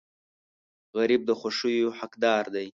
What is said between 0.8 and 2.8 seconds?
غریب د خوښیو حقدار دی